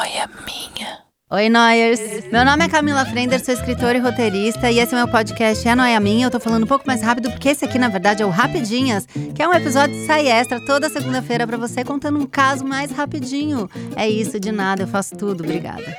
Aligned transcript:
noia 0.00 0.30
minha. 0.46 0.98
Oi, 1.30 1.50
Noyers! 1.50 2.00
Meu 2.32 2.42
nome 2.42 2.64
é 2.64 2.68
Camila 2.70 3.04
Frender, 3.04 3.44
sou 3.44 3.52
escritora 3.52 3.98
e 3.98 4.00
roteirista, 4.00 4.70
e 4.70 4.78
esse 4.78 4.94
é 4.94 4.96
meu 4.96 5.06
podcast 5.06 5.68
É 5.68 5.74
Noia 5.74 6.00
Minha. 6.00 6.26
Eu 6.26 6.30
tô 6.30 6.40
falando 6.40 6.64
um 6.64 6.66
pouco 6.66 6.86
mais 6.86 7.02
rápido, 7.02 7.30
porque 7.30 7.50
esse 7.50 7.66
aqui, 7.66 7.78
na 7.78 7.88
verdade, 7.88 8.22
é 8.22 8.26
o 8.26 8.30
Rapidinhas, 8.30 9.04
que 9.34 9.42
é 9.42 9.46
um 9.46 9.52
episódio 9.52 9.94
de 9.94 10.06
sai 10.06 10.26
extra 10.26 10.58
toda 10.64 10.88
segunda-feira 10.88 11.46
para 11.46 11.58
você, 11.58 11.84
contando 11.84 12.18
um 12.18 12.24
caso 12.24 12.64
mais 12.64 12.90
rapidinho. 12.90 13.68
É 13.94 14.08
isso, 14.08 14.40
de 14.40 14.50
nada, 14.50 14.84
eu 14.84 14.88
faço 14.88 15.14
tudo. 15.16 15.44
Obrigada. 15.44 15.94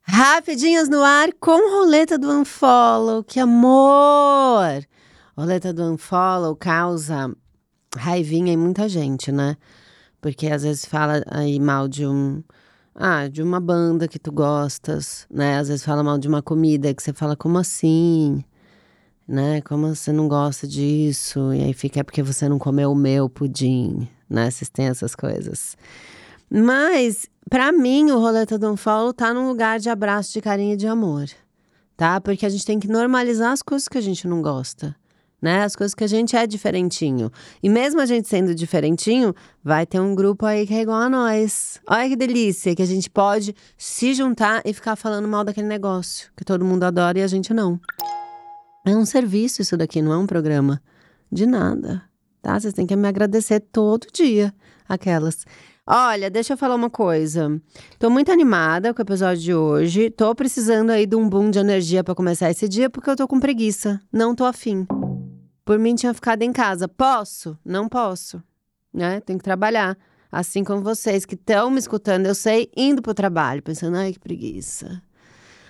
Rapidinhas 0.00 0.88
no 0.88 1.02
ar 1.04 1.28
com 1.38 1.78
roleta 1.78 2.18
do 2.18 2.30
Unfollow. 2.30 3.22
Que 3.22 3.38
amor! 3.38 4.82
Roleta 5.36 5.74
do 5.74 5.92
Unfollow 5.92 6.56
causa 6.56 7.30
raivinha 7.96 8.52
em 8.52 8.56
muita 8.56 8.88
gente, 8.88 9.32
né? 9.32 9.56
Porque 10.20 10.48
às 10.48 10.62
vezes 10.62 10.84
fala 10.84 11.22
aí 11.26 11.58
mal 11.60 11.88
de 11.88 12.06
um. 12.06 12.42
Ah, 12.94 13.28
de 13.28 13.42
uma 13.42 13.60
banda 13.60 14.08
que 14.08 14.18
tu 14.18 14.32
gostas, 14.32 15.24
né? 15.30 15.58
Às 15.58 15.68
vezes 15.68 15.84
fala 15.84 16.02
mal 16.02 16.18
de 16.18 16.26
uma 16.26 16.42
comida 16.42 16.92
que 16.92 17.02
você 17.02 17.12
fala, 17.12 17.36
como 17.36 17.56
assim? 17.56 18.44
Né? 19.26 19.60
Como 19.60 19.94
você 19.94 20.10
não 20.10 20.26
gosta 20.26 20.66
disso? 20.66 21.54
E 21.54 21.62
aí 21.62 21.72
fica 21.72 22.00
é 22.00 22.02
porque 22.02 22.22
você 22.22 22.48
não 22.48 22.58
comeu 22.58 22.90
o 22.90 22.96
meu 22.96 23.28
pudim, 23.28 24.08
né? 24.28 24.50
Vocês 24.50 24.68
têm 24.68 24.86
essas 24.86 25.14
coisas. 25.14 25.76
Mas, 26.50 27.26
para 27.48 27.70
mim, 27.70 28.10
o 28.10 28.18
Roleta 28.18 28.58
do 28.58 28.72
Unfollow 28.72 29.12
tá 29.12 29.32
num 29.32 29.48
lugar 29.48 29.78
de 29.78 29.88
abraço, 29.88 30.32
de 30.32 30.40
carinho 30.40 30.74
e 30.74 30.76
de 30.76 30.88
amor, 30.88 31.28
tá? 31.96 32.20
Porque 32.20 32.46
a 32.46 32.48
gente 32.48 32.66
tem 32.66 32.80
que 32.80 32.88
normalizar 32.88 33.52
as 33.52 33.62
coisas 33.62 33.86
que 33.86 33.98
a 33.98 34.02
gente 34.02 34.26
não 34.26 34.42
gosta 34.42 34.96
né? 35.40 35.62
As 35.62 35.76
coisas 35.76 35.94
que 35.94 36.04
a 36.04 36.08
gente 36.08 36.36
é 36.36 36.46
diferentinho. 36.46 37.30
E 37.62 37.68
mesmo 37.68 38.00
a 38.00 38.06
gente 38.06 38.28
sendo 38.28 38.54
diferentinho, 38.54 39.34
vai 39.62 39.86
ter 39.86 40.00
um 40.00 40.14
grupo 40.14 40.44
aí 40.44 40.66
que 40.66 40.74
é 40.74 40.82
igual 40.82 41.00
a 41.00 41.08
nós. 41.08 41.80
Olha 41.88 42.08
que 42.08 42.16
delícia, 42.16 42.74
que 42.74 42.82
a 42.82 42.86
gente 42.86 43.08
pode 43.08 43.54
se 43.76 44.14
juntar 44.14 44.62
e 44.64 44.72
ficar 44.72 44.96
falando 44.96 45.28
mal 45.28 45.44
daquele 45.44 45.68
negócio 45.68 46.30
que 46.36 46.44
todo 46.44 46.64
mundo 46.64 46.84
adora 46.84 47.18
e 47.18 47.22
a 47.22 47.26
gente 47.26 47.54
não. 47.54 47.80
É 48.84 48.96
um 48.96 49.04
serviço 49.04 49.62
isso 49.62 49.76
daqui, 49.76 50.02
não 50.02 50.12
é 50.12 50.18
um 50.18 50.26
programa. 50.26 50.80
De 51.30 51.46
nada, 51.46 52.02
tá? 52.40 52.58
Vocês 52.58 52.72
têm 52.72 52.86
que 52.86 52.96
me 52.96 53.06
agradecer 53.06 53.60
todo 53.60 54.06
dia, 54.12 54.52
aquelas. 54.88 55.44
Olha, 55.86 56.30
deixa 56.30 56.52
eu 56.52 56.56
falar 56.56 56.74
uma 56.74 56.90
coisa. 56.90 57.60
Tô 57.98 58.10
muito 58.10 58.30
animada 58.30 58.92
com 58.92 59.00
o 59.00 59.04
episódio 59.04 59.42
de 59.42 59.54
hoje. 59.54 60.10
Tô 60.10 60.34
precisando 60.34 60.90
aí 60.90 61.06
de 61.06 61.16
um 61.16 61.28
boom 61.28 61.50
de 61.50 61.58
energia 61.58 62.04
para 62.04 62.14
começar 62.14 62.50
esse 62.50 62.68
dia 62.68 62.90
porque 62.90 63.08
eu 63.08 63.16
tô 63.16 63.26
com 63.26 63.40
preguiça. 63.40 63.98
Não 64.12 64.34
tô 64.34 64.44
afim. 64.44 64.86
Por 65.68 65.78
mim 65.78 65.94
tinha 65.94 66.14
ficado 66.14 66.40
em 66.40 66.50
casa. 66.50 66.88
Posso? 66.88 67.58
Não 67.62 67.90
posso. 67.90 68.42
Né? 68.90 69.20
Tenho 69.20 69.38
que 69.38 69.44
trabalhar. 69.44 69.98
Assim 70.32 70.64
como 70.64 70.80
vocês 70.80 71.26
que 71.26 71.34
estão 71.34 71.70
me 71.70 71.78
escutando, 71.78 72.24
eu 72.24 72.34
sei, 72.34 72.70
indo 72.74 73.02
pro 73.02 73.12
trabalho, 73.12 73.62
pensando, 73.62 73.98
ai, 73.98 74.14
que 74.14 74.18
preguiça. 74.18 75.02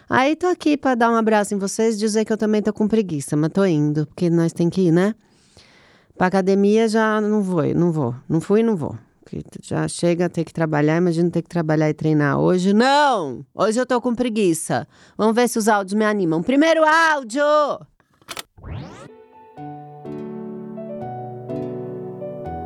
Aí 0.08 0.36
tô 0.36 0.46
aqui 0.46 0.76
para 0.76 0.94
dar 0.94 1.10
um 1.10 1.16
abraço 1.16 1.52
em 1.52 1.58
vocês 1.58 1.96
e 1.96 1.98
dizer 1.98 2.24
que 2.24 2.32
eu 2.32 2.36
também 2.36 2.62
tô 2.62 2.72
com 2.72 2.86
preguiça, 2.86 3.36
mas 3.36 3.50
tô 3.50 3.64
indo, 3.64 4.06
porque 4.06 4.30
nós 4.30 4.52
tem 4.52 4.70
que 4.70 4.82
ir, 4.82 4.92
né? 4.92 5.16
Pra 6.16 6.28
academia 6.28 6.86
já 6.86 7.20
não 7.20 7.42
vou, 7.42 7.64
não 7.74 7.90
vou. 7.90 8.14
Não 8.28 8.40
fui 8.40 8.62
não 8.62 8.76
vou. 8.76 8.96
Porque 9.24 9.42
já 9.60 9.88
chega 9.88 10.26
a 10.26 10.28
ter 10.28 10.44
que 10.44 10.52
trabalhar, 10.52 10.98
imagina 10.98 11.28
ter 11.28 11.42
que 11.42 11.48
trabalhar 11.48 11.90
e 11.90 11.94
treinar 11.94 12.38
hoje. 12.38 12.72
Não! 12.72 13.44
Hoje 13.52 13.80
eu 13.80 13.84
tô 13.84 14.00
com 14.00 14.14
preguiça. 14.14 14.86
Vamos 15.16 15.34
ver 15.34 15.48
se 15.48 15.58
os 15.58 15.66
áudios 15.66 15.98
me 15.98 16.04
animam. 16.04 16.40
Primeiro 16.40 16.84
áudio! 16.84 17.42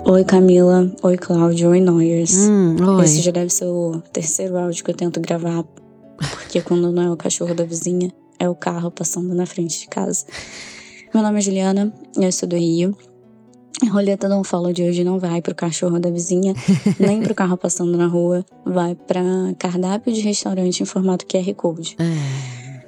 Oi 0.05 0.25
Camila, 0.25 0.91
oi 1.03 1.17
Cláudio, 1.17 1.70
oi 1.70 1.81
Noyers. 1.81 2.34
Hum, 2.34 2.77
oi. 2.97 3.05
Esse 3.05 3.22
já 3.22 3.31
deve 3.31 3.50
ser 3.50 3.67
o 3.67 4.03
terceiro 4.12 4.59
áudio 4.59 4.84
que 4.84 4.91
eu 4.91 4.94
tento 4.97 5.20
gravar, 5.20 5.62
porque 6.17 6.61
quando 6.61 6.91
não 6.91 7.03
é 7.03 7.11
o 7.11 7.17
cachorro 7.17 7.55
da 7.55 7.64
vizinha, 7.64 8.12
é 8.39 8.48
o 8.48 8.55
carro 8.55 8.91
passando 8.91 9.32
na 9.32 9.47
frente 9.47 9.78
de 9.78 9.87
casa. 9.87 10.26
Meu 11.15 11.22
nome 11.22 11.38
é 11.38 11.41
Juliana, 11.41 11.93
eu 12.16 12.32
sou 12.32 12.49
do 12.49 12.56
Rio. 12.56 12.97
A 13.82 13.91
roleta 13.91 14.28
não 14.28 14.43
fala 14.43 14.72
de 14.72 14.82
hoje 14.82 15.04
não 15.04 15.19
vai 15.19 15.41
pro 15.41 15.54
cachorro 15.54 15.99
da 15.99 16.10
vizinha, 16.10 16.53
nem 16.99 17.22
pro 17.22 17.34
carro 17.34 17.56
passando 17.56 17.97
na 17.97 18.06
rua, 18.06 18.44
vai 18.65 18.94
pra 18.94 19.22
cardápio 19.59 20.12
de 20.12 20.21
restaurante 20.21 20.82
em 20.82 20.87
formato 20.87 21.26
QR 21.26 21.55
Code. 21.55 21.97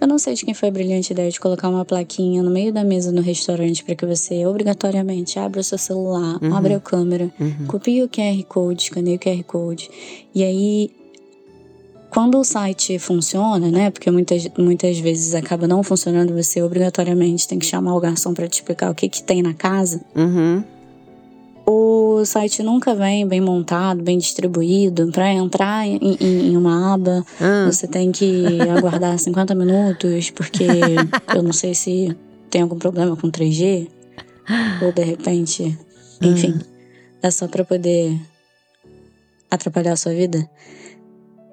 Eu 0.05 0.09
não 0.09 0.19
sei 0.19 0.35
de 0.35 0.45
quem 0.45 0.53
foi 0.53 0.69
a 0.69 0.71
brilhante 0.71 1.15
ideia 1.15 1.31
de 1.31 1.41
colocar 1.41 1.67
uma 1.71 1.83
plaquinha 1.83 2.43
no 2.43 2.51
meio 2.51 2.71
da 2.71 2.85
mesa 2.85 3.11
no 3.11 3.23
restaurante 3.23 3.83
para 3.83 3.95
que 3.95 4.05
você 4.05 4.45
obrigatoriamente 4.45 5.39
abra 5.39 5.63
o 5.63 5.65
seu 5.65 5.79
celular, 5.79 6.39
Uhum. 6.43 6.55
abra 6.55 6.77
a 6.77 6.81
câmera, 6.81 7.33
Uhum. 7.41 7.67
copie 7.67 8.03
o 8.03 8.09
QR 8.11 8.45
Code, 8.47 8.83
escaneie 8.83 9.17
o 9.17 9.19
QR 9.19 9.43
Code. 9.45 9.91
E 10.35 10.45
aí, 10.45 10.91
quando 12.11 12.39
o 12.39 12.45
site 12.45 12.99
funciona, 12.99 13.71
né? 13.71 13.91
Porque 13.91 14.11
muitas, 14.11 14.47
muitas 14.59 14.99
vezes 14.99 15.35
acaba 15.35 15.67
não 15.67 15.83
funcionando, 15.83 16.35
você 16.35 16.61
obrigatoriamente 16.61 17.49
tem 17.49 17.59
que 17.59 17.65
chamar 17.65 17.97
o 17.97 18.01
garçom 18.01 18.35
para 18.35 18.47
te 18.47 18.57
explicar 18.61 18.91
o 18.91 18.95
que, 18.95 19.09
que 19.09 19.23
tem 19.23 19.41
na 19.43 19.55
casa. 19.55 20.03
Uhum. 20.15 20.63
O 21.67 22.25
site 22.27 22.63
nunca 22.63 22.95
vem 22.95 23.27
bem 23.27 23.41
montado, 23.41 24.03
bem 24.03 24.19
distribuído. 24.19 25.11
Para 25.11 25.33
entrar 25.33 25.87
em, 25.87 25.99
em- 26.21 26.49
em 26.51 26.57
uma 26.57 26.95
aba, 26.95 27.25
Ah, 27.41 27.67
você 27.71 27.87
tem 27.87 28.13
que 28.13 28.45
aguardar 28.77 29.19
50 29.19 29.55
minutos, 29.55 30.31
porque 30.31 30.65
eu 31.35 31.43
não 31.43 31.53
sei 31.53 31.75
se 31.75 32.15
tem 32.51 32.63
algum 32.63 32.79
problema 32.79 33.17
com 33.17 33.31
3G. 33.31 33.89
Ou 34.83 34.93
de 34.93 35.03
repente. 35.03 35.79
Enfim. 36.23 36.59
É 37.23 37.31
só 37.31 37.49
pra 37.49 37.65
poder 37.65 38.19
atrapalhar 39.51 39.93
a 39.93 39.97
sua 39.97 40.13
vida. 40.13 40.49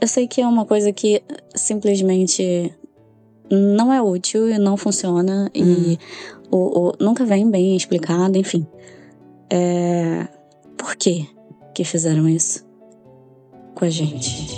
Eu 0.01 0.07
sei 0.07 0.27
que 0.27 0.41
é 0.41 0.47
uma 0.47 0.65
coisa 0.65 0.91
que 0.91 1.21
simplesmente 1.55 2.73
não 3.49 3.93
é 3.93 4.01
útil 4.01 4.49
e 4.49 4.57
não 4.57 4.75
funciona. 4.75 5.49
E 5.55 5.97
o, 6.49 6.89
o- 6.89 6.93
nunca 6.99 7.23
vem 7.25 7.49
bem 7.49 7.77
explicado, 7.77 8.37
enfim. 8.37 8.65
É. 9.51 10.27
Por 10.77 10.95
que 10.95 11.29
que 11.75 11.83
fizeram 11.83 12.29
isso 12.29 12.65
com 13.75 13.83
a 13.83 13.89
gente? 13.89 14.49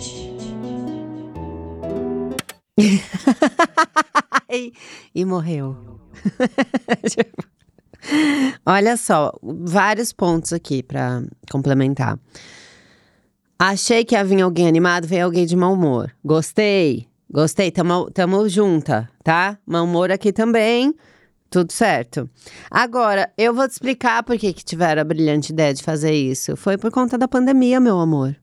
e, 5.15 5.25
morreu. 5.25 5.99
Olha 8.65 8.95
só, 8.95 9.33
vários 9.41 10.13
pontos 10.13 10.53
aqui 10.53 10.83
pra 10.83 11.23
complementar. 11.49 12.19
Achei 13.57 14.05
que 14.05 14.13
ia 14.13 14.23
vir 14.23 14.41
alguém 14.41 14.67
animado, 14.67 15.07
veio 15.07 15.25
alguém 15.25 15.45
de 15.45 15.55
mau 15.55 15.73
humor. 15.73 16.13
Gostei, 16.23 17.07
gostei, 17.31 17.71
tamo, 17.71 18.11
tamo 18.11 18.47
junta, 18.47 19.09
tá? 19.23 19.57
Mau 19.65 19.85
humor 19.85 20.11
aqui 20.11 20.31
também, 20.31 20.93
tudo 21.53 21.71
certo. 21.71 22.27
Agora, 22.71 23.31
eu 23.37 23.53
vou 23.53 23.67
te 23.67 23.73
explicar 23.73 24.23
por 24.23 24.35
que, 24.39 24.51
que 24.51 24.65
tiveram 24.65 25.03
a 25.03 25.05
brilhante 25.05 25.53
ideia 25.53 25.71
de 25.71 25.83
fazer 25.83 26.11
isso. 26.11 26.57
Foi 26.57 26.79
por 26.79 26.89
conta 26.89 27.15
da 27.15 27.27
pandemia, 27.27 27.79
meu 27.79 27.99
amor. 27.99 28.35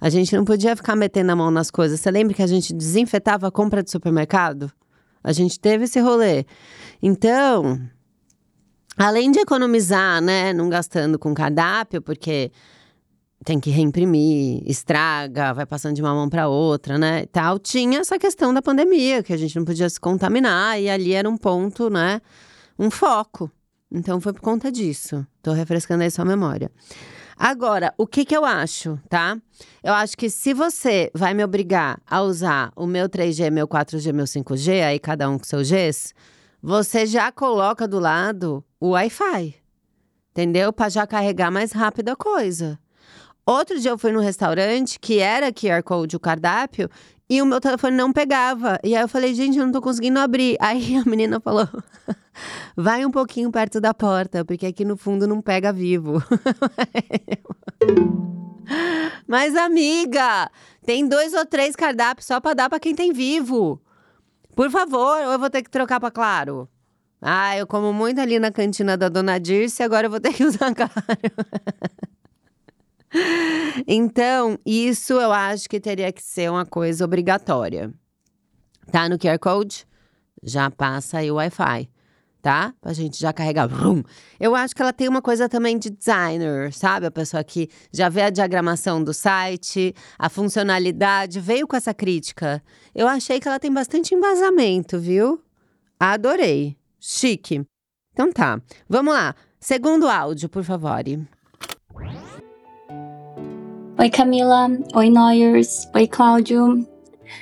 A 0.00 0.08
gente 0.08 0.34
não 0.34 0.46
podia 0.46 0.74
ficar 0.74 0.96
metendo 0.96 1.30
a 1.30 1.36
mão 1.36 1.50
nas 1.50 1.70
coisas. 1.70 2.00
Você 2.00 2.10
lembra 2.10 2.32
que 2.32 2.42
a 2.42 2.46
gente 2.46 2.72
desinfetava 2.72 3.48
a 3.48 3.50
compra 3.50 3.82
de 3.82 3.90
supermercado? 3.90 4.72
A 5.22 5.30
gente 5.30 5.60
teve 5.60 5.84
esse 5.84 6.00
rolê. 6.00 6.46
Então, 7.02 7.78
além 8.96 9.30
de 9.30 9.40
economizar, 9.40 10.22
né, 10.22 10.54
não 10.54 10.70
gastando 10.70 11.18
com 11.18 11.34
cardápio, 11.34 12.00
porque 12.00 12.50
tem 13.44 13.60
que 13.60 13.70
reimprimir, 13.70 14.62
estraga, 14.66 15.52
vai 15.52 15.64
passando 15.64 15.94
de 15.94 16.02
uma 16.02 16.14
mão 16.14 16.28
para 16.28 16.48
outra, 16.48 16.98
né, 16.98 17.26
tal, 17.26 17.58
tinha 17.58 18.00
essa 18.00 18.18
questão 18.18 18.52
da 18.52 18.60
pandemia, 18.60 19.22
que 19.22 19.32
a 19.32 19.36
gente 19.36 19.56
não 19.56 19.64
podia 19.64 19.88
se 19.88 20.00
contaminar, 20.00 20.80
e 20.80 20.88
ali 20.90 21.12
era 21.12 21.28
um 21.28 21.36
ponto, 21.36 21.88
né, 21.88 22.20
um 22.78 22.90
foco. 22.90 23.50
Então 23.90 24.20
foi 24.20 24.32
por 24.32 24.42
conta 24.42 24.70
disso. 24.70 25.26
Tô 25.42 25.52
refrescando 25.52 26.02
aí 26.02 26.10
sua 26.10 26.24
memória. 26.24 26.70
Agora, 27.38 27.94
o 27.96 28.06
que 28.06 28.24
que 28.24 28.36
eu 28.36 28.44
acho, 28.44 28.98
tá? 29.08 29.38
Eu 29.82 29.94
acho 29.94 30.16
que 30.16 30.28
se 30.28 30.52
você 30.52 31.10
vai 31.14 31.32
me 31.32 31.44
obrigar 31.44 32.00
a 32.04 32.20
usar 32.20 32.72
o 32.74 32.84
meu 32.84 33.08
3G, 33.08 33.50
meu 33.50 33.68
4G, 33.68 34.12
meu 34.12 34.26
5G, 34.26 34.84
aí 34.84 34.98
cada 34.98 35.30
um 35.30 35.38
com 35.38 35.44
seus 35.44 35.70
Gs, 35.70 36.12
você 36.60 37.06
já 37.06 37.30
coloca 37.30 37.86
do 37.86 38.00
lado 38.00 38.64
o 38.80 38.90
Wi-Fi. 38.90 39.54
Entendeu? 40.32 40.72
Para 40.72 40.88
já 40.88 41.06
carregar 41.06 41.50
mais 41.50 41.70
rápido 41.70 42.10
a 42.10 42.16
coisa. 42.16 42.78
Outro 43.48 43.80
dia 43.80 43.92
eu 43.92 43.96
fui 43.96 44.12
num 44.12 44.20
restaurante 44.20 45.00
que 45.00 45.20
era 45.20 45.50
QR 45.50 45.82
Code 45.82 46.14
o 46.14 46.20
cardápio 46.20 46.90
e 47.30 47.40
o 47.40 47.46
meu 47.46 47.58
telefone 47.58 47.96
não 47.96 48.12
pegava. 48.12 48.78
E 48.84 48.94
aí 48.94 49.00
eu 49.00 49.08
falei, 49.08 49.32
gente, 49.32 49.56
eu 49.56 49.64
não 49.64 49.72
tô 49.72 49.80
conseguindo 49.80 50.18
abrir. 50.18 50.54
Aí 50.60 50.96
a 50.96 51.04
menina 51.08 51.40
falou: 51.40 51.66
vai 52.76 53.06
um 53.06 53.10
pouquinho 53.10 53.50
perto 53.50 53.80
da 53.80 53.94
porta, 53.94 54.44
porque 54.44 54.66
aqui 54.66 54.84
no 54.84 54.98
fundo 54.98 55.26
não 55.26 55.40
pega 55.40 55.72
vivo. 55.72 56.22
Mas, 59.26 59.56
amiga, 59.56 60.50
tem 60.84 61.08
dois 61.08 61.32
ou 61.32 61.46
três 61.46 61.74
cardápios 61.74 62.26
só 62.26 62.38
pra 62.40 62.52
dar 62.52 62.68
pra 62.68 62.78
quem 62.78 62.94
tem 62.94 63.14
vivo. 63.14 63.80
Por 64.54 64.70
favor, 64.70 65.24
ou 65.24 65.32
eu 65.32 65.38
vou 65.38 65.48
ter 65.48 65.62
que 65.62 65.70
trocar 65.70 65.98
pra 65.98 66.10
Claro? 66.10 66.68
Ah, 67.22 67.56
eu 67.56 67.66
como 67.66 67.94
muito 67.94 68.20
ali 68.20 68.38
na 68.38 68.52
cantina 68.52 68.94
da 68.94 69.08
Dona 69.08 69.40
Dirce, 69.40 69.82
agora 69.82 70.06
eu 70.06 70.10
vou 70.10 70.20
ter 70.20 70.34
que 70.34 70.44
usar 70.44 70.74
Claro. 70.74 70.92
Então, 73.86 74.58
isso 74.66 75.14
eu 75.14 75.32
acho 75.32 75.68
que 75.68 75.78
teria 75.78 76.12
que 76.12 76.22
ser 76.22 76.50
uma 76.50 76.66
coisa 76.66 77.04
obrigatória. 77.04 77.92
Tá 78.90 79.08
no 79.08 79.18
QR 79.18 79.38
Code? 79.38 79.86
Já 80.42 80.70
passa 80.70 81.18
aí 81.18 81.30
o 81.30 81.36
Wi-Fi 81.36 81.88
tá? 82.40 82.72
Pra 82.80 82.92
gente 82.92 83.18
já 83.18 83.32
carregar. 83.32 83.68
Eu 84.38 84.54
acho 84.54 84.74
que 84.74 84.82
ela 84.82 84.92
tem 84.92 85.08
uma 85.08 85.20
coisa 85.20 85.48
também 85.48 85.78
de 85.78 85.90
designer, 85.90 86.72
sabe? 86.72 87.06
A 87.06 87.10
pessoa 87.10 87.42
que 87.44 87.68
já 87.92 88.08
vê 88.08 88.22
a 88.22 88.30
diagramação 88.30 89.02
do 89.02 89.12
site, 89.12 89.94
a 90.18 90.28
funcionalidade, 90.28 91.40
veio 91.40 91.66
com 91.66 91.76
essa 91.76 91.92
crítica. 91.92 92.62
Eu 92.94 93.06
achei 93.06 93.40
que 93.40 93.48
ela 93.48 93.60
tem 93.60 93.72
bastante 93.72 94.14
embasamento, 94.14 94.98
viu? 94.98 95.42
Adorei. 95.98 96.76
Chique. 97.00 97.64
Então 98.12 98.32
tá, 98.32 98.60
vamos 98.88 99.12
lá. 99.12 99.34
Segundo 99.60 100.08
áudio, 100.08 100.48
por 100.48 100.64
favor. 100.64 101.04
Oi, 104.00 104.10
Camila. 104.10 104.68
Oi, 104.94 105.10
Noyers. 105.10 105.88
Oi, 105.92 106.06
Cláudio. 106.06 106.86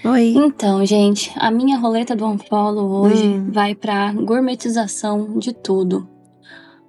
Oi. 0.02 0.32
Então, 0.34 0.86
gente, 0.86 1.30
a 1.36 1.50
minha 1.50 1.76
roleta 1.76 2.16
do 2.16 2.24
Unfollow 2.24 3.02
hoje 3.02 3.28
hum. 3.28 3.52
vai 3.52 3.74
pra 3.74 4.10
gourmetização 4.14 5.38
de 5.38 5.52
tudo. 5.52 6.08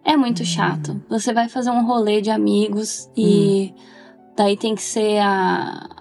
É 0.05 0.15
muito 0.15 0.41
hum. 0.43 0.45
chato. 0.45 1.01
Você 1.09 1.33
vai 1.33 1.49
fazer 1.49 1.69
um 1.69 1.85
rolê 1.85 2.21
de 2.21 2.31
amigos 2.31 3.09
e 3.13 3.73
hum. 3.75 3.81
daí 4.37 4.55
tem 4.55 4.73
que 4.73 4.81
ser 4.81 5.19
a, 5.19 5.96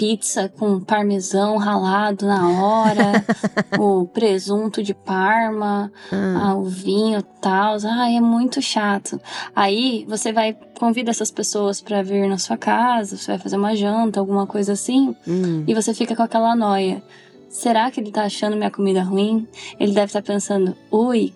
pizza 0.00 0.48
com 0.48 0.80
parmesão 0.80 1.58
ralado 1.58 2.24
na 2.24 2.48
hora, 2.48 3.22
o 3.78 4.06
presunto 4.06 4.82
de 4.82 4.94
parma, 4.94 5.92
ah. 6.10 6.54
o 6.54 6.64
vinho 6.64 7.22
tal. 7.22 7.76
Ai, 7.84 8.16
é 8.16 8.20
muito 8.20 8.62
chato. 8.62 9.20
Aí 9.54 10.06
você 10.08 10.32
vai 10.32 10.56
convida 10.78 11.10
essas 11.10 11.30
pessoas 11.30 11.82
para 11.82 12.02
vir 12.02 12.26
na 12.26 12.38
sua 12.38 12.56
casa, 12.56 13.18
você 13.18 13.32
vai 13.32 13.38
fazer 13.38 13.58
uma 13.58 13.76
janta, 13.76 14.18
alguma 14.18 14.46
coisa 14.46 14.72
assim, 14.72 15.14
hum. 15.28 15.64
e 15.66 15.74
você 15.74 15.92
fica 15.92 16.16
com 16.16 16.22
aquela 16.22 16.56
noia. 16.56 17.02
Será 17.50 17.90
que 17.90 18.00
ele 18.00 18.10
tá 18.10 18.22
achando 18.22 18.56
minha 18.56 18.70
comida 18.70 19.02
ruim? 19.02 19.46
Ele 19.78 19.92
deve 19.92 20.06
estar 20.06 20.22
tá 20.22 20.32
pensando, 20.32 20.74
ui, 20.90 21.34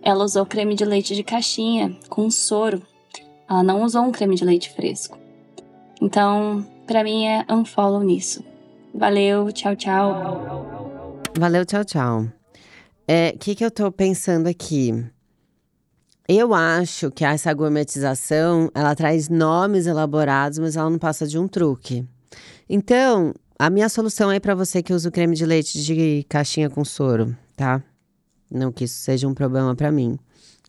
ela 0.00 0.24
usou 0.24 0.46
creme 0.46 0.74
de 0.74 0.86
leite 0.86 1.14
de 1.14 1.22
caixinha 1.22 1.94
com 2.08 2.30
soro. 2.30 2.80
Ela 3.46 3.62
não 3.62 3.82
usou 3.82 4.04
um 4.04 4.10
creme 4.10 4.36
de 4.36 4.44
leite 4.44 4.70
fresco. 4.70 5.18
Então, 6.00 6.64
para 6.86 7.02
mim 7.02 7.26
é 7.26 7.44
unfollow 7.50 8.02
nisso. 8.02 8.44
Valeu, 8.94 9.52
tchau, 9.52 9.76
tchau. 9.76 11.20
Valeu, 11.38 11.66
tchau, 11.66 11.84
tchau. 11.84 12.20
O 12.22 12.30
é, 13.06 13.32
que, 13.32 13.54
que 13.54 13.64
eu 13.64 13.70
tô 13.70 13.92
pensando 13.92 14.46
aqui? 14.46 15.04
Eu 16.28 16.54
acho 16.54 17.10
que 17.10 17.24
essa 17.24 17.52
gourmetização, 17.52 18.70
ela 18.74 18.96
traz 18.96 19.28
nomes 19.28 19.86
elaborados, 19.86 20.58
mas 20.58 20.76
ela 20.76 20.90
não 20.90 20.98
passa 20.98 21.26
de 21.26 21.38
um 21.38 21.46
truque. 21.46 22.04
Então, 22.68 23.32
a 23.58 23.70
minha 23.70 23.88
solução 23.88 24.32
é 24.32 24.40
para 24.40 24.54
você 24.54 24.82
que 24.82 24.92
usa 24.92 25.08
o 25.08 25.12
creme 25.12 25.36
de 25.36 25.46
leite 25.46 25.80
de 25.82 26.24
caixinha 26.28 26.68
com 26.68 26.84
soro, 26.84 27.36
tá? 27.54 27.82
Não 28.50 28.72
que 28.72 28.84
isso 28.84 28.98
seja 28.98 29.28
um 29.28 29.34
problema 29.34 29.74
para 29.74 29.92
mim. 29.92 30.18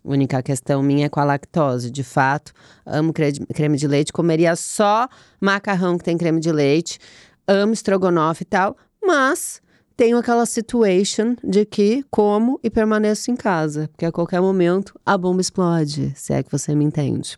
Única 0.07 0.41
questão 0.41 0.81
minha 0.81 1.07
é 1.07 1.09
com 1.09 1.19
a 1.19 1.25
lactose. 1.25 1.91
De 1.91 2.01
fato, 2.01 2.53
amo 2.85 3.11
creme 3.11 3.77
de 3.77 3.87
leite, 3.87 4.13
comeria 4.13 4.55
só 4.55 5.09
macarrão 5.39 5.97
que 5.97 6.03
tem 6.05 6.17
creme 6.17 6.39
de 6.39 6.49
leite, 6.49 6.97
amo 7.45 7.73
estrogonofe 7.73 8.43
e 8.43 8.45
tal, 8.45 8.77
mas 9.03 9.61
tenho 9.97 10.17
aquela 10.17 10.45
situation 10.45 11.35
de 11.43 11.65
que 11.65 12.05
como 12.09 12.57
e 12.63 12.69
permaneço 12.69 13.29
em 13.29 13.35
casa, 13.35 13.89
porque 13.89 14.05
a 14.05 14.11
qualquer 14.11 14.39
momento 14.39 14.97
a 15.05 15.17
bomba 15.17 15.41
explode, 15.41 16.13
se 16.15 16.31
é 16.31 16.41
que 16.41 16.51
você 16.51 16.73
me 16.73 16.85
entende. 16.85 17.35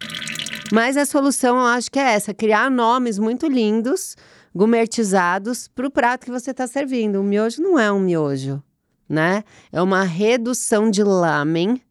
Mas 0.71 0.95
a 0.95 1.07
solução 1.07 1.57
eu 1.57 1.65
acho 1.65 1.89
que 1.89 1.97
é 1.97 2.13
essa: 2.13 2.35
criar 2.35 2.69
nomes 2.69 3.17
muito 3.17 3.47
lindos, 3.47 4.15
gumertizados, 4.55 5.67
para 5.67 5.87
o 5.87 5.91
prato 5.91 6.25
que 6.25 6.31
você 6.31 6.51
está 6.51 6.67
servindo. 6.67 7.19
O 7.19 7.23
miojo 7.23 7.63
não 7.63 7.79
é 7.79 7.91
um 7.91 7.99
miojo, 7.99 8.61
né? 9.07 9.43
É 9.71 9.81
uma 9.81 10.03
redução 10.03 10.91
de 10.91 11.01
lamen 11.01 11.81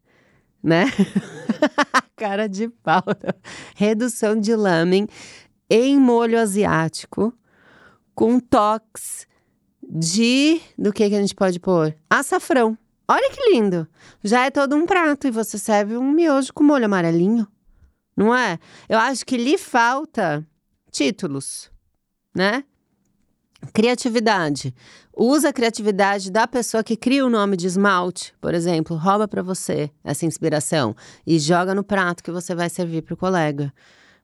né? 0.63 0.85
Cara 2.15 2.47
de 2.47 2.69
pau. 2.69 3.03
Redução 3.75 4.39
de 4.39 4.55
lamen 4.55 5.07
em 5.69 5.97
molho 5.97 6.39
asiático 6.39 7.33
com 8.13 8.39
toques 8.39 9.27
de. 9.81 10.61
Do 10.77 10.91
que, 10.91 11.09
que 11.09 11.15
a 11.15 11.21
gente 11.21 11.35
pode 11.35 11.59
pôr? 11.59 11.95
Açafrão. 12.09 12.77
Olha 13.07 13.31
que 13.31 13.51
lindo! 13.51 13.87
Já 14.23 14.45
é 14.45 14.51
todo 14.51 14.75
um 14.75 14.85
prato 14.85 15.27
e 15.27 15.31
você 15.31 15.57
serve 15.57 15.97
um 15.97 16.11
miojo 16.11 16.53
com 16.53 16.63
molho 16.63 16.85
amarelinho. 16.85 17.47
Não 18.15 18.35
é? 18.35 18.59
Eu 18.87 18.99
acho 18.99 19.25
que 19.25 19.37
lhe 19.37 19.57
falta 19.57 20.45
títulos, 20.91 21.71
né? 22.35 22.63
Criatividade. 23.73 24.73
Usa 25.15 25.49
a 25.49 25.53
criatividade 25.53 26.31
da 26.31 26.47
pessoa 26.47 26.83
que 26.83 26.95
cria 26.95 27.25
o 27.25 27.29
nome 27.29 27.57
de 27.57 27.67
esmalte, 27.67 28.33
por 28.39 28.53
exemplo, 28.53 28.95
rouba 28.95 29.27
para 29.27 29.41
você 29.41 29.91
essa 30.03 30.25
inspiração 30.25 30.95
e 31.27 31.37
joga 31.37 31.75
no 31.75 31.83
prato 31.83 32.23
que 32.23 32.31
você 32.31 32.55
vai 32.55 32.69
servir 32.69 33.01
para 33.01 33.13
o 33.13 33.17
colega. 33.17 33.73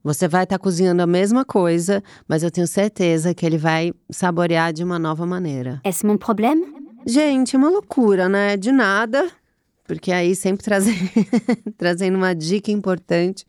Você 0.04 0.28
vai 0.28 0.44
estar 0.44 0.58
tá 0.58 0.64
cozinhando 0.64 1.02
a 1.02 1.08
mesma 1.08 1.44
coisa, 1.44 2.02
mas 2.28 2.44
eu 2.44 2.52
tenho 2.52 2.68
certeza 2.68 3.34
que 3.34 3.46
ele 3.46 3.58
vai 3.58 3.92
saborear 4.10 4.72
de 4.72 4.84
uma 4.84 5.00
nova 5.00 5.26
maneira. 5.26 5.82
Est-ce 5.84 6.06
mon 6.06 6.18
problème? 6.18 6.64
Gente, 7.06 7.56
é 7.56 7.60
uma 7.60 7.70
loucura, 7.70 8.30
né? 8.30 8.56
De 8.56 8.72
nada. 8.72 9.30
Porque 9.84 10.12
aí 10.12 10.36
sempre 10.36 10.64
trazendo, 10.64 11.10
trazendo 11.78 12.18
uma 12.18 12.34
dica 12.34 12.72
importante 12.72 13.46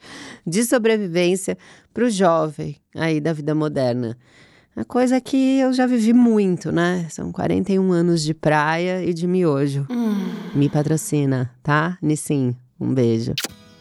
de 0.47 0.65
sobrevivência 0.65 1.57
para 1.93 2.05
o 2.05 2.11
jovem 2.11 2.77
aí 2.95 3.21
da 3.21 3.33
vida 3.33 3.55
moderna. 3.55 4.17
A 4.77 4.85
coisa 4.85 5.19
que 5.23 5.59
eu 5.59 5.73
já 5.73 5.87
vivi 5.87 6.13
muito, 6.13 6.71
né? 6.71 7.07
São 7.09 7.33
41 7.33 7.93
anos 7.93 8.23
de 8.23 8.35
praia 8.35 9.03
e 9.03 9.15
de 9.15 9.27
miojo. 9.27 9.87
Hum. 9.89 10.15
Me 10.55 10.69
patrocina, 10.69 11.51
tá? 11.63 11.97
Nissim, 12.03 12.55
um 12.79 12.93
beijo. 12.93 13.33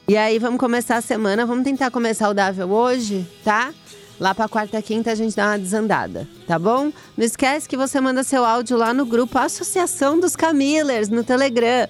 E 0.07 0.15
aí, 0.15 0.39
vamos 0.39 0.57
começar 0.57 0.95
a 0.95 1.01
semana. 1.01 1.45
Vamos 1.45 1.65
tentar 1.65 1.91
comer 1.91 2.13
saudável 2.13 2.71
hoje, 2.71 3.27
tá? 3.43 3.73
Lá 4.17 4.33
pra 4.33 4.47
quarta, 4.47 4.81
quinta 4.81 5.11
a 5.11 5.15
gente 5.15 5.35
dá 5.35 5.47
uma 5.47 5.59
desandada, 5.59 6.25
tá 6.47 6.57
bom? 6.57 6.93
Não 7.17 7.25
esquece 7.25 7.67
que 7.67 7.75
você 7.75 7.99
manda 7.99 8.23
seu 8.23 8.45
áudio 8.45 8.77
lá 8.77 8.93
no 8.93 9.05
grupo 9.05 9.37
Associação 9.37 10.17
dos 10.17 10.33
Camillers 10.33 11.09
no 11.09 11.25
Telegram. 11.25 11.89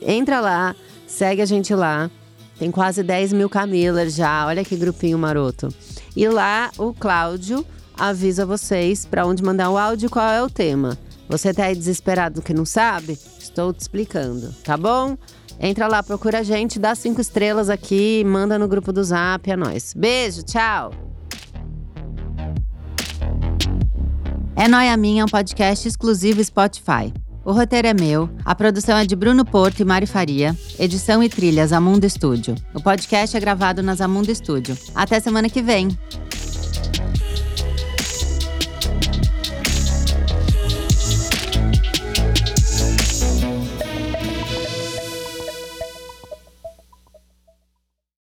Entra 0.00 0.40
lá, 0.40 0.74
segue 1.06 1.42
a 1.42 1.46
gente 1.46 1.74
lá. 1.74 2.10
Tem 2.58 2.70
quase 2.70 3.02
10 3.02 3.34
mil 3.34 3.50
Camillers 3.50 4.14
já. 4.14 4.46
Olha 4.46 4.64
que 4.64 4.76
grupinho 4.76 5.18
maroto. 5.18 5.68
E 6.16 6.26
lá 6.26 6.70
o 6.78 6.94
Cláudio 6.94 7.66
avisa 8.00 8.46
vocês 8.46 9.04
para 9.04 9.26
onde 9.26 9.42
mandar 9.42 9.70
o 9.70 9.76
áudio 9.76 10.06
e 10.06 10.10
qual 10.10 10.28
é 10.28 10.42
o 10.42 10.48
tema. 10.48 10.98
Você 11.28 11.54
tá 11.54 11.66
aí 11.66 11.76
desesperado 11.76 12.42
que 12.42 12.54
não 12.54 12.64
sabe? 12.64 13.18
Estou 13.38 13.72
te 13.72 13.80
explicando, 13.80 14.52
tá 14.64 14.76
bom? 14.76 15.16
Entra 15.60 15.86
lá, 15.86 16.02
procura 16.02 16.38
a 16.38 16.42
gente, 16.42 16.78
dá 16.78 16.94
cinco 16.94 17.20
estrelas 17.20 17.68
aqui, 17.68 18.24
manda 18.24 18.58
no 18.58 18.66
grupo 18.66 18.92
do 18.92 19.04
Zap, 19.04 19.48
é 19.48 19.56
nóis. 19.56 19.92
Beijo, 19.94 20.42
tchau! 20.42 20.92
É 24.56 24.66
Noia 24.66 24.96
Minha 24.96 25.22
é 25.22 25.24
um 25.24 25.28
podcast 25.28 25.86
exclusivo 25.86 26.42
Spotify. 26.42 27.12
O 27.44 27.52
roteiro 27.52 27.88
é 27.88 27.94
meu, 27.94 28.28
a 28.44 28.54
produção 28.54 28.96
é 28.98 29.06
de 29.06 29.16
Bruno 29.16 29.44
Porto 29.44 29.80
e 29.80 29.84
Mari 29.84 30.06
Faria, 30.06 30.56
edição 30.78 31.22
e 31.22 31.28
trilhas 31.28 31.72
Amundo 31.72 32.04
Estúdio. 32.06 32.54
O 32.74 32.82
podcast 32.82 33.36
é 33.36 33.40
gravado 33.40 33.82
nas 33.82 34.00
Amundo 34.00 34.30
Estúdio. 34.30 34.76
Até 34.94 35.20
semana 35.20 35.48
que 35.48 35.62
vem! 35.62 35.88